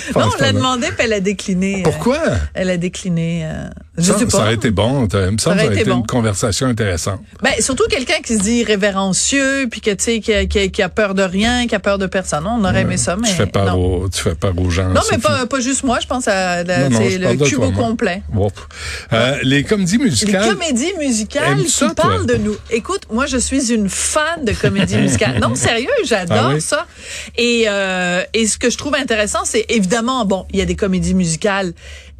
Non, 0.16 0.28
on 0.38 0.42
l'a 0.42 0.52
demandé, 0.52 0.86
puis 0.88 1.04
elle 1.04 1.12
a 1.12 1.20
décliné. 1.20 1.80
euh, 1.80 1.82
Pourquoi? 1.84 2.18
Elle 2.54 2.70
a 2.70 2.76
décliné. 2.76 3.42
euh, 3.44 3.68
je 3.98 4.04
ça, 4.04 4.18
sais 4.18 4.24
pas. 4.24 4.30
ça 4.30 4.38
aurait 4.38 4.54
été 4.54 4.70
bon. 4.70 5.08
Ça 5.10 5.18
me 5.18 5.36
semble 5.36 5.40
ça 5.40 5.50
aurait 5.50 5.64
aurait 5.64 5.72
été 5.74 5.80
été 5.82 5.90
bon. 5.90 5.98
une 5.98 6.06
conversation 6.06 6.66
intéressante. 6.66 7.20
Ben, 7.42 7.52
surtout 7.60 7.84
quelqu'un 7.90 8.20
qui 8.24 8.36
se 8.36 8.42
dit 8.42 8.64
révérencieux, 8.64 9.68
puis 9.70 9.80
que 9.80 9.90
tu 9.90 10.04
sais, 10.04 10.20
qui, 10.20 10.32
a- 10.32 10.46
qui 10.46 10.58
a- 10.60 10.68
qui 10.68 10.82
a 10.82 10.88
peur 10.88 11.14
de 11.14 11.22
rien, 11.22 11.66
qui 11.66 11.74
a 11.74 11.78
peur 11.80 11.98
de 11.98 12.06
personne. 12.06 12.46
On 12.46 12.64
aurait 12.64 12.82
aimé 12.82 12.96
ça, 12.96 13.16
mais 13.16 13.28
tu, 13.28 13.34
fais 13.34 13.46
peur 13.46 13.76
non. 13.76 14.02
aux, 14.02 14.08
tu 14.08 14.20
fais 14.20 14.34
peur 14.34 14.54
aux 14.58 14.70
gens. 14.70 14.88
Non, 14.88 15.00
mais 15.10 15.18
pas, 15.18 15.46
pas 15.46 15.60
juste 15.60 15.84
moi. 15.84 15.98
Je 16.00 16.06
pense 16.06 16.26
à 16.28 16.64
la- 16.64 16.88
Non, 16.88 16.98
non, 16.98 17.06
le 17.08 17.58
moi. 17.58 17.72
complet. 17.72 18.22
Bon. 18.32 18.50
Euh, 19.12 19.36
les 19.42 19.62
comédies 19.64 19.98
Les 19.98 20.04
musicales. 20.04 20.48
comédies 20.48 20.92
musicales 20.98 21.58
qui 21.62 21.70
ça, 21.70 21.92
parlent 21.94 22.26
de 22.26 22.36
nous. 22.36 22.56
Écoute, 22.70 23.02
moi, 23.10 23.26
je 23.26 23.36
suis 23.36 23.72
une 23.72 23.88
fan 23.88 24.44
de 24.44 24.52
comédies 24.52 24.96
musicales. 24.98 25.38
Non, 25.40 25.54
sérieux, 25.54 25.88
j'adore 26.04 26.38
Ah 26.50 26.54
oui? 26.54 26.60
ça. 26.60 26.86
Et, 27.36 27.64
euh, 27.68 28.22
et 28.32 28.46
ce 28.46 28.56
que 28.58 28.70
je 28.70 28.78
trouve 28.78 28.94
intéressant, 28.94 29.40
c'est 29.44 29.66
évidemment, 29.68 30.24
bon, 30.24 30.46
il 30.52 30.58
y 30.58 30.62
a 30.62 30.64
des 30.66 30.76
comédies 30.76 31.14
musicales. 31.14 31.72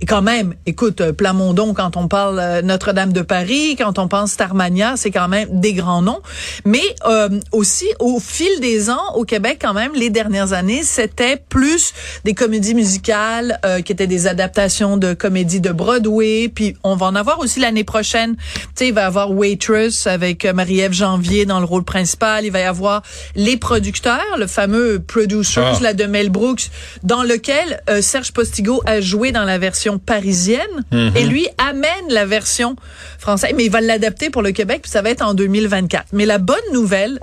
Et 0.03 0.05
quand 0.05 0.21
même, 0.21 0.55
écoute, 0.67 1.01
euh, 1.01 1.13
Plamondon, 1.13 1.75
quand 1.75 1.97
on 1.97 2.09
parle 2.09 2.41
euh, 2.41 2.61
Notre-Dame 2.61 3.13
de 3.13 3.23
Paris, 3.23 3.77
quand 3.79 4.01
on 4.01 4.09
pense 4.09 4.33
Starmania, 4.33 4.95
c'est 4.97 5.13
quand 5.13 5.29
même 5.29 5.49
des 5.61 5.75
grands 5.75 6.03
noms. 6.03 6.21
Mais 6.65 6.83
euh, 7.07 7.29
aussi, 7.53 7.87
au 8.01 8.19
fil 8.19 8.59
des 8.61 8.91
ans, 8.91 9.15
au 9.15 9.25
Québec, 9.25 9.59
quand 9.63 9.75
même, 9.75 9.93
les 9.95 10.11
dernières 10.11 10.55
années, 10.55 10.83
c'était 10.83 11.37
plus 11.49 11.93
des 12.25 12.35
comédies 12.35 12.75
musicales 12.75 13.61
euh, 13.65 13.81
qui 13.81 13.93
étaient 13.93 14.09
des 14.09 14.27
adaptations 14.27 14.97
de 14.97 15.15
comédies 15.15 15.61
de 15.61 15.71
Broadway. 15.71 16.49
Puis 16.53 16.77
on 16.83 16.97
va 16.97 17.07
en 17.07 17.15
avoir 17.15 17.39
aussi 17.39 17.61
l'année 17.61 17.85
prochaine. 17.85 18.35
Tu 18.37 18.63
sais, 18.75 18.89
il 18.89 18.95
va 18.95 19.03
y 19.03 19.05
avoir 19.05 19.31
Waitress 19.31 20.09
avec 20.09 20.45
euh, 20.45 20.53
Marie-Ève 20.53 20.93
Janvier 20.93 21.47
dans 21.47 21.61
le 21.61 21.65
rôle 21.65 21.85
principal. 21.85 22.45
Il 22.45 22.51
va 22.51 22.59
y 22.59 22.65
avoir 22.65 23.03
Les 23.37 23.57
Producteurs, 23.57 24.37
le 24.37 24.49
fameux 24.49 24.99
Producers, 24.99 25.77
Ah. 25.79 25.81
là, 25.81 25.95
de 25.95 26.07
Mel 26.07 26.29
Brooks, 26.31 26.71
dans 27.05 27.23
lequel 27.23 27.81
euh, 27.89 28.03
Serge 28.03 28.33
Postigo 28.33 28.83
a 28.85 29.01
joué 29.01 29.31
dans 29.31 29.45
la 29.45 29.59
version 29.59 29.92
parisienne. 29.99 30.85
Et 31.15 31.25
lui 31.25 31.49
amène 31.59 32.09
la 32.09 32.27
version 32.27 32.77
française. 33.19 33.53
Mais 33.57 33.65
il 33.65 33.71
va 33.71 33.81
l'adapter 33.81 34.31
pour 34.31 34.43
le 34.43 34.53
Québec, 34.53 34.83
puis 34.83 34.91
ça 34.91 35.03
va 35.03 35.11
être 35.11 35.23
en 35.23 35.35
2024. 35.35 36.07
Mais 36.13 36.27
la 36.27 36.39
bonne 36.39 36.57
nouvelle, 36.73 37.19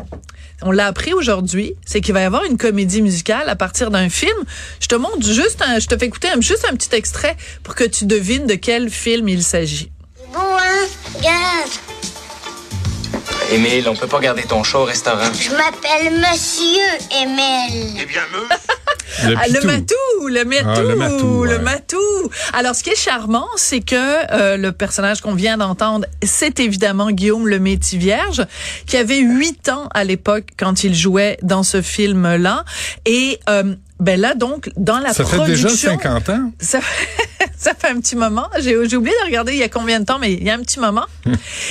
on 0.62 0.72
l'a 0.72 0.88
appris 0.88 1.14
aujourd'hui, 1.14 1.76
c'est 1.86 2.02
qu'il 2.02 2.14
va 2.14 2.22
y 2.22 2.24
avoir 2.24 2.44
une 2.44 2.58
comédie 2.58 3.02
musicale 3.02 3.48
à 3.48 3.56
partir 3.56 3.92
d'un 3.92 4.10
film. 4.10 4.38
Je 4.80 4.88
te 4.88 4.96
montre 4.96 5.26
juste 5.26 5.62
un, 5.62 5.80
je 5.80 5.88
te 5.88 5.98
fais 5.98 6.08
écouter 6.08 6.30
un, 6.30 6.42
juste 6.42 6.66
un 6.70 6.76
petit 6.76 6.94
extrait 6.96 7.38
pour 7.64 7.76
que 7.76 7.84
tu 7.84 8.06
devines 8.06 8.46
de 8.46 8.56
quel 8.56 8.90
film 8.90 9.30
il 9.30 9.44
s'agit. 9.44 9.92
Beau, 10.34 10.40
hein? 10.40 10.88
Regarde, 11.16 11.72
Émile, 13.52 13.90
on 13.90 13.96
peut 13.96 14.08
pas 14.08 14.20
garder 14.20 14.44
ton 14.44 14.64
chat 14.64 14.78
au 14.80 14.84
restaurant. 14.86 15.32
je 15.34 15.50
m'appelle 15.52 16.14
Monsieur 16.20 17.18
Emile. 17.20 17.98
Eh 18.00 18.06
bien, 18.06 18.22
me. 18.32 18.48
Le 19.28 19.36
Ah, 19.38 19.48
le 19.48 19.62
matou, 19.68 20.28
le 20.28 20.44
matou, 20.46 20.68
Ah, 20.70 20.82
le 20.82 20.96
matou, 20.96 21.44
le 21.46 21.52
ouais. 21.52 21.60
matou. 21.60 21.98
Alors, 22.54 22.76
ce 22.76 22.84
qui 22.84 22.90
est 22.92 22.96
charmant, 22.96 23.48
c'est 23.56 23.82
que 23.82 23.96
euh, 23.96 24.58
le 24.58 24.72
personnage 24.72 25.22
qu'on 25.22 25.34
vient 25.36 25.58
d'entendre, 25.58 26.06
c'est 26.24 26.60
évidemment 26.60 27.12
Guillaume 27.12 27.48
le 27.48 27.60
Métis 27.60 27.98
Vierge, 28.00 28.46
qui 28.86 28.98
avait 28.98 29.20
huit 29.20 29.70
ans 29.70 29.88
à 29.94 30.04
l'époque 30.04 30.46
quand 30.58 30.84
il 30.84 30.94
jouait 30.96 31.38
dans 31.42 31.64
ce 31.64 31.82
film-là. 31.82 32.64
Et 33.06 33.40
euh, 33.50 33.76
ben 34.00 34.20
là, 34.20 34.34
donc, 34.34 34.70
dans 34.78 35.00
la 35.00 35.12
Ça 35.14 35.26
fait 35.26 35.36
production... 35.36 35.68
déjà 35.70 35.90
50 35.92 36.30
ans. 36.30 36.52
Ça, 36.60 36.80
ça 37.60 37.74
fait 37.76 37.90
un 37.90 38.00
petit 38.00 38.16
moment. 38.16 38.48
J'ai 38.60 38.76
oublié 38.78 39.16
de 39.22 39.26
regarder 39.26 39.52
il 39.52 39.60
y 39.60 39.64
a 39.64 39.70
combien 39.70 40.00
de 40.00 40.06
temps, 40.06 40.18
mais 40.18 40.32
il 40.34 40.44
y 40.44 40.50
a 40.50 40.54
un 40.54 40.62
petit 40.62 40.80
moment. 40.80 41.06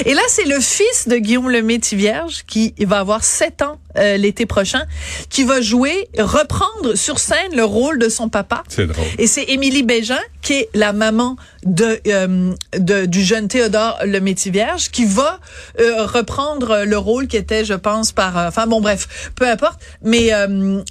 Et 0.04 0.12
là, 0.12 0.21
c'est 0.28 0.44
le 0.44 0.60
fils 0.60 1.09
de 1.09 1.16
Guillaume 1.16 1.50
le 1.50 1.60
Vierge 1.93 2.44
qui 2.47 2.75
va 2.81 2.99
avoir 2.99 3.25
sept 3.25 3.62
ans 3.62 3.81
euh, 3.97 4.16
l'été 4.19 4.44
prochain, 4.44 4.84
qui 5.31 5.44
va 5.44 5.60
jouer, 5.62 6.09
reprendre 6.19 6.94
sur 6.94 7.19
scène 7.19 7.54
le 7.56 7.65
rôle 7.65 7.99
de 7.99 8.09
son 8.09 8.28
papa. 8.28 8.62
C'est 8.69 8.87
drôle. 8.87 9.04
Et 9.16 9.26
c'est 9.26 9.44
Émilie 9.44 9.82
Bégin, 9.82 10.21
qui 10.43 10.54
est 10.54 10.69
la 10.75 10.93
maman 10.93 11.37
de, 11.65 11.99
euh, 12.06 12.55
de 12.78 13.06
du 13.06 13.22
jeune 13.22 13.49
Théodore 13.49 13.99
le 14.05 14.19
Vierge, 14.50 14.91
qui 14.91 15.06
va 15.06 15.41
euh, 15.81 16.05
reprendre 16.05 16.84
le 16.84 16.99
rôle 16.99 17.28
qui 17.28 17.38
était, 17.38 17.65
je 17.65 17.75
pense, 17.75 18.12
par... 18.12 18.37
euh, 18.37 18.49
Enfin 18.49 18.66
bon, 18.66 18.81
bref, 18.82 19.31
peu 19.34 19.49
importe. 19.49 19.81
Mais... 20.03 20.32
euh, 20.34 20.82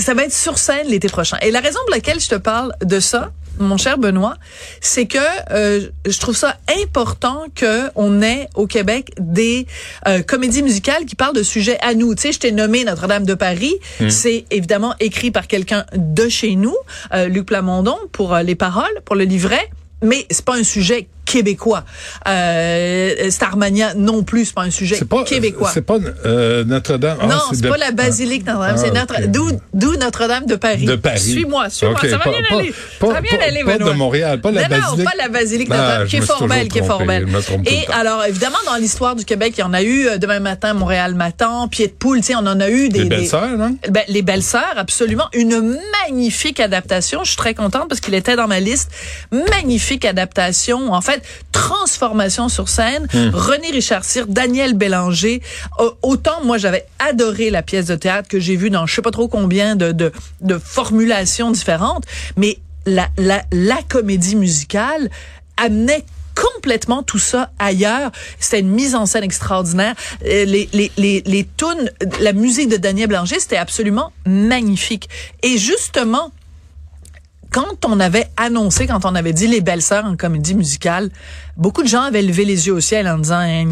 ça 0.00 0.14
va 0.14 0.24
être 0.24 0.32
sur 0.32 0.58
scène 0.58 0.88
l'été 0.88 1.08
prochain. 1.08 1.36
Et 1.42 1.50
la 1.50 1.60
raison 1.60 1.78
pour 1.86 1.94
laquelle 1.94 2.20
je 2.20 2.28
te 2.28 2.34
parle 2.34 2.72
de 2.82 3.00
ça, 3.00 3.32
mon 3.60 3.76
cher 3.76 3.98
Benoît, 3.98 4.34
c'est 4.80 5.06
que 5.06 5.18
euh, 5.50 5.88
je 6.06 6.18
trouve 6.18 6.36
ça 6.36 6.56
important 6.82 7.44
que 7.54 7.90
on 7.94 8.22
ait 8.22 8.48
au 8.54 8.66
Québec 8.66 9.12
des 9.18 9.66
euh, 10.08 10.22
comédies 10.22 10.62
musicales 10.62 11.04
qui 11.04 11.14
parlent 11.14 11.34
de 11.34 11.42
sujets 11.42 11.78
à 11.80 11.94
nous. 11.94 12.14
Tu 12.14 12.22
sais, 12.22 12.32
je 12.32 12.38
t'ai 12.40 12.52
nommé 12.52 12.84
Notre-Dame 12.84 13.24
de 13.24 13.34
Paris. 13.34 13.74
C'est 14.08 14.44
évidemment 14.50 14.94
écrit 15.00 15.30
par 15.30 15.46
quelqu'un 15.46 15.84
de 15.94 16.28
chez 16.28 16.56
nous, 16.56 16.76
euh, 17.14 17.28
Luc 17.28 17.46
Plamondon, 17.46 17.96
pour 18.12 18.36
les 18.36 18.54
paroles, 18.54 19.00
pour 19.04 19.16
le 19.16 19.24
livret. 19.24 19.70
Mais 20.02 20.26
c'est 20.30 20.44
pas 20.44 20.56
un 20.56 20.64
sujet 20.64 21.08
québécois. 21.30 21.84
Euh, 22.28 23.30
Starmania 23.30 23.94
non 23.94 24.22
plus, 24.22 24.46
c'est 24.46 24.54
pas 24.54 24.62
un 24.62 24.70
sujet 24.70 24.96
C'est 24.98 25.08
pas, 25.08 25.24
québécois. 25.24 25.70
c'est 25.72 25.82
pas 25.82 25.98
euh, 26.24 26.64
Notre-Dame. 26.64 27.18
Ah, 27.22 27.26
Non, 27.26 27.34
c'est 27.52 27.62
de- 27.62 27.68
pas 27.68 27.76
la 27.76 27.92
basilique 27.92 28.44
Notre-Dame, 28.46 28.74
Ah, 28.76 28.76
c'est. 28.76 28.90
Notre, 28.90 29.26
d'où, 29.28 29.48
d'où 29.74 29.96
Notre-Dame 29.96 30.46
de 30.46 30.56
Paris? 30.56 30.84
De 30.84 30.96
Paris. 30.96 31.20
Suis-moi, 31.20 31.70
suis-moi, 31.70 31.98
ça 32.00 32.08
va 32.08 32.18
pas- 32.18 32.30
bien 32.30 32.40
pas- 32.48 32.56
aller. 32.56 32.74
pas- 32.98 33.06
ça 33.06 33.12
va 33.12 33.20
bien 33.20 33.38
pas- 33.38 33.44
aller, 33.44 33.64
pas 33.64 33.78
Benoît. 33.78 33.92
de 33.92 33.96
Montréal, 33.96 34.40
pas 34.40 34.50
la 34.50 34.62
non, 34.62 34.68
basilique. 34.68 34.98
Non, 34.98 35.04
pas 35.04 35.16
la 35.18 35.28
basilique 35.28 35.68
Ah, 35.70 35.76
Notre-Dame, 35.76 36.06
qui 36.08 36.16
est 36.16 36.48
belle, 36.48 36.68
qui 36.68 36.78
est 36.78 36.82
Et 37.72 37.86
alors, 37.92 38.24
évidemment, 38.24 38.58
dans 38.66 38.76
l'histoire 38.76 39.14
du 39.16 39.24
Québec, 39.24 39.54
il 39.56 39.60
y 39.60 39.64
en 39.64 39.72
a 39.72 39.82
eu 39.82 40.06
euh, 40.08 40.18
demain 40.18 40.40
matin, 40.40 40.74
Montréal 40.74 41.14
matin, 41.14 41.68
Pied 41.70 41.86
de 41.88 41.92
Poule, 41.92 42.18
tu 42.20 42.26
sais, 42.28 42.34
on 42.34 42.38
en 42.46 42.60
a 42.60 42.68
eu 42.70 42.88
des, 42.88 43.00
Les 43.00 43.08
belles-sœurs, 43.08 43.56
non? 43.56 43.76
ben, 43.88 44.02
les 44.08 44.22
belles 44.22 44.42
sœurs, 44.42 44.74
absolument. 44.76 45.28
Une 45.32 45.78
magnifique 46.10 46.60
adaptation. 46.60 47.22
Je 47.22 47.28
suis 47.28 47.36
très 47.36 47.54
contente 47.54 47.88
parce 47.88 48.00
qu'il 48.00 48.14
était 48.14 48.36
dans 48.36 48.48
ma 48.48 48.60
liste. 48.60 48.90
Magnifique 49.30 50.04
adaptation. 50.04 50.92
En 50.92 51.00
fait, 51.00 51.22
transformation 51.52 52.48
sur 52.48 52.68
scène. 52.68 53.06
Hmm. 53.12 53.30
René 53.32 53.70
Richard 53.70 54.04
Cyr, 54.04 54.26
Daniel 54.26 54.74
Bélanger. 54.74 55.40
Autant, 56.02 56.44
moi, 56.44 56.58
j'avais 56.58 56.86
adoré 56.98 57.50
la 57.50 57.62
pièce 57.62 57.86
de 57.86 57.94
théâtre 57.94 58.28
que 58.28 58.40
j'ai 58.40 58.56
vue 58.56 58.70
dans 58.70 58.86
je 58.86 58.94
sais 58.94 59.02
pas 59.02 59.10
trop 59.10 59.28
combien 59.28 59.76
de, 59.76 59.92
de, 59.92 60.12
de 60.40 60.58
formulations 60.58 61.50
différentes. 61.50 62.04
Mais 62.36 62.58
la, 62.86 63.08
la, 63.16 63.42
la 63.52 63.78
comédie 63.88 64.36
musicale 64.36 65.10
amenait 65.56 66.04
complètement 66.40 67.02
tout 67.02 67.18
ça 67.18 67.50
ailleurs. 67.58 68.10
C'était 68.38 68.60
une 68.60 68.70
mise 68.70 68.94
en 68.94 69.06
scène 69.06 69.24
extraordinaire. 69.24 69.94
Euh, 70.24 70.44
Les, 70.44 70.68
les, 70.72 70.90
les, 70.96 71.22
les 71.26 71.48
tunes, 71.56 71.90
la 72.20 72.32
musique 72.32 72.68
de 72.68 72.76
Daniel 72.76 73.08
Blanger, 73.08 73.38
c'était 73.38 73.56
absolument 73.56 74.12
magnifique. 74.26 75.08
Et 75.42 75.58
justement, 75.58 76.32
quand 77.50 77.84
on 77.86 78.00
avait 78.00 78.26
annoncé, 78.36 78.86
quand 78.86 79.04
on 79.04 79.14
avait 79.14 79.32
dit 79.32 79.46
les 79.46 79.60
belles 79.60 79.82
sœurs 79.82 80.04
en 80.04 80.16
comédie 80.16 80.54
musicale, 80.54 81.10
beaucoup 81.56 81.82
de 81.82 81.88
gens 81.88 82.02
avaient 82.02 82.22
levé 82.22 82.44
les 82.44 82.66
yeux 82.66 82.72
au 82.74 82.80
ciel 82.80 83.08
en 83.08 83.18
disant 83.18 83.42
Eh, 83.42 83.64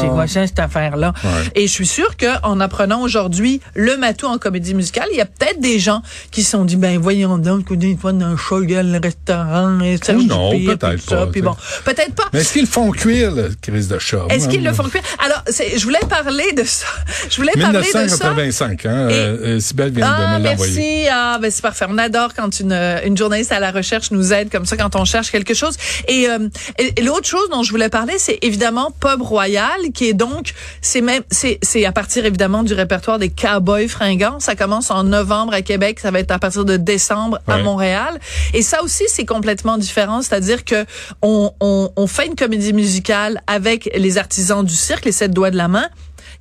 c'est 0.00 0.08
quoi 0.08 0.26
ça, 0.26 0.46
cette 0.46 0.58
affaire-là 0.58 1.12
Ouais. 1.22 1.30
Et 1.54 1.66
je 1.66 1.72
suis 1.72 1.86
sûre 1.86 2.16
que 2.16 2.26
en 2.42 2.60
apprenant 2.60 3.00
aujourd'hui 3.02 3.60
le 3.74 3.96
matou 3.96 4.26
en 4.26 4.38
comédie 4.38 4.74
musicale, 4.74 5.08
il 5.12 5.18
y 5.18 5.20
a 5.20 5.26
peut-être 5.26 5.60
des 5.60 5.78
gens 5.78 6.02
qui 6.30 6.42
se 6.42 6.50
sont 6.52 6.64
dit 6.64 6.76
ben 6.76 6.98
voyons 6.98 7.38
donc 7.38 7.70
une 7.70 7.98
fois 7.98 8.12
dans 8.12 8.26
un 8.26 8.36
show, 8.36 8.60
le 8.60 9.00
restaurant, 9.02 9.80
et 9.80 9.98
Ou 10.10 10.22
non, 10.22 10.50
peut-être 10.50 11.00
ça, 11.00 11.16
pas, 11.16 11.26
puis 11.26 11.42
bon, 11.42 11.54
peut-être 11.84 12.14
pas. 12.14 12.24
Mais 12.32 12.40
est-ce 12.40 12.52
qu'ils 12.52 12.66
font 12.66 12.90
cuire 12.90 13.32
le 13.32 13.50
crise 13.60 13.88
de 13.88 13.98
chat? 13.98 14.22
Est-ce 14.30 14.48
qu'ils 14.48 14.64
le 14.64 14.72
font 14.72 14.84
cuire? 14.84 15.02
Alors, 15.24 15.42
je 15.48 15.82
voulais 15.84 15.98
parler 16.08 16.52
de 16.52 16.64
ça. 16.64 16.86
Je 17.30 17.36
voulais 17.36 17.52
parler 17.52 17.78
de 17.80 17.84
ça. 17.84 17.98
1985, 18.04 18.86
hein? 18.86 19.08
Et- 19.08 19.12
euh, 19.14 19.36
euh, 19.56 19.60
Sybelle 19.60 19.92
vient 19.92 20.06
Ah, 20.08 20.38
de 20.38 20.42
me 20.42 20.48
l'envoyer. 20.48 20.74
merci. 20.74 21.06
Ah, 21.10 21.38
ben 21.40 21.50
c'est 21.50 21.62
parfait. 21.62 21.86
On 21.88 21.98
adore 21.98 22.34
quand 22.34 22.60
une, 22.60 22.72
une 23.04 23.16
journaliste 23.16 23.52
à 23.52 23.60
la 23.60 23.70
recherche 23.70 24.10
nous 24.10 24.32
aide 24.32 24.50
comme 24.50 24.66
ça 24.66 24.76
quand 24.76 24.94
on 24.96 25.04
cherche 25.04 25.30
quelque 25.30 25.54
chose. 25.54 25.76
Et, 26.08 26.28
euh, 26.28 26.48
et- 26.78 26.92
et 27.00 27.02
l'autre 27.02 27.26
chose 27.26 27.48
dont 27.50 27.62
je 27.62 27.70
voulais 27.70 27.88
parler, 27.88 28.14
c'est 28.18 28.38
évidemment 28.42 28.90
Pub 29.00 29.22
Royal, 29.22 29.70
qui 29.92 30.08
est 30.08 30.12
donc, 30.14 30.52
c'est 30.80 31.00
même, 31.00 31.22
c'est, 31.30 31.58
c'est 31.62 31.84
à 31.84 31.92
partir 31.92 32.24
évidemment 32.26 32.62
du 32.62 32.74
répertoire 32.74 33.18
des 33.18 33.30
Cowboys 33.30 33.88
fringants. 33.88 34.38
Ça 34.40 34.54
commence 34.54 34.90
en 34.90 35.04
novembre 35.04 35.54
à 35.54 35.62
Québec, 35.62 36.00
ça 36.00 36.10
va 36.10 36.20
être 36.20 36.30
à 36.30 36.38
partir 36.38 36.64
de 36.64 36.76
décembre 36.76 37.38
à. 37.48 37.58
Montréal. 37.58 38.20
Et 38.52 38.62
ça 38.62 38.82
aussi, 38.82 39.04
c'est 39.08 39.24
complètement 39.24 39.78
différent. 39.78 40.20
C'est-à-dire 40.22 40.64
que 40.64 40.84
on, 41.22 41.50
on, 41.60 41.90
on 41.96 42.06
fait 42.06 42.26
une 42.26 42.34
comédie 42.36 42.72
musicale 42.72 43.40
avec 43.46 43.90
les 43.94 44.18
artisans 44.18 44.64
du 44.64 44.74
cirque, 44.74 45.04
les 45.06 45.12
sept 45.12 45.30
doigts 45.32 45.50
de 45.50 45.56
la 45.56 45.68
main. 45.68 45.86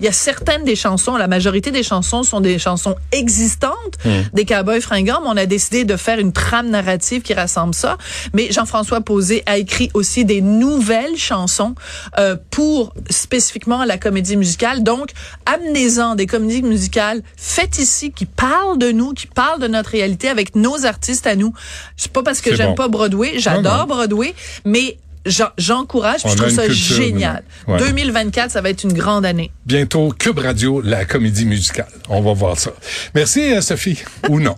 Il 0.04 0.08
y 0.08 0.10
a 0.10 0.12
certaines 0.12 0.66
des 0.66 0.76
chansons, 0.76 1.16
la 1.16 1.30
majorité 1.30 1.72
des 1.72 1.82
chansons 1.82 2.24
sont 2.24 2.42
des 2.42 2.60
chansons 2.60 2.96
existantes 3.14 3.98
des 4.34 4.44
Cowboys 4.44 4.82
fringants, 4.82 5.22
mais 5.24 5.30
on 5.30 5.38
a 5.38 5.46
décidé 5.46 5.86
de 5.86 5.96
faire 5.96 6.20
une 6.20 6.34
trame 6.34 6.70
narrative 6.70 7.22
qui 7.22 7.34
rassemble 7.34 7.74
ça. 7.74 7.98
Mais 8.34 8.52
Jean-François 8.52 9.00
Posé 9.00 9.44
a 9.46 9.58
écrit 9.58 9.90
aussi 9.94 10.26
des 10.26 10.42
nouvelles 10.42 11.16
chansons 11.16 11.74
euh, 12.18 12.36
pour 12.52 12.94
spécifiquement 13.10 13.86
la 13.86 13.98
comédie 13.98 14.36
musicale. 14.36 14.84
Donc, 14.84 15.12
amenez-en 15.46 16.16
des 16.16 16.26
comédies 16.26 16.64
musicales 16.64 17.22
faites 17.38 17.78
ici 17.80 18.12
qui 18.12 18.26
parlent 18.26 18.78
de 18.78 18.92
nous, 18.92 19.14
qui 19.14 19.28
parlent 19.28 19.62
de 19.62 19.68
notre 19.68 19.92
réalité 19.92 20.28
avec 20.28 20.54
nos 20.58 20.86
artistes 20.86 21.28
à 21.28 21.38
nous. 21.38 21.54
C'est 21.96 22.12
pas 22.12 22.24
parce 22.24 22.42
que 22.42 22.54
j'aime 22.54 22.72
bon. 22.72 22.76
pas 22.76 22.88
Broadway, 22.90 23.36
j'adore 23.38 23.88
Broadway, 23.88 24.36
mais 24.66 24.98
j'encourage, 25.26 26.22
je 26.26 26.36
trouve 26.36 26.50
ça 26.50 26.66
culture, 26.66 26.96
génial. 26.96 27.44
nous. 27.68 27.74
Ouais. 27.76 27.80
2024, 27.80 28.52
ça 28.52 28.62
va 28.62 28.70
être 28.70 28.84
une 28.84 28.94
grande 28.94 29.26
année. 29.26 29.52
Bientôt, 29.66 30.14
Cube 30.18 30.40
Radio, 30.40 30.82
la 30.82 31.06
comédie 31.06 31.46
musicale. 31.46 31.88
On 32.10 32.22
va 32.22 32.34
voir 32.34 32.58
ça. 32.58 32.72
Merci, 33.16 33.54
euh, 33.54 33.62
Sophie. 33.62 34.00
Ou 34.30 34.40
non. 34.40 34.56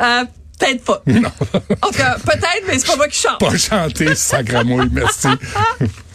Euh, 0.00 0.24
peut-être 0.58 0.84
pas. 0.84 1.02
Non. 1.06 1.30
En 1.82 1.88
tout 1.88 1.98
cas, 1.98 2.16
peut-être, 2.24 2.64
mais 2.66 2.78
c'est 2.78 2.86
pas 2.86 2.96
moi 2.96 3.08
qui 3.08 3.20
chante. 3.20 3.40
Pas 3.40 3.56
chanter, 3.56 4.14
sacramouille. 4.14 4.88
Merci. 4.92 5.28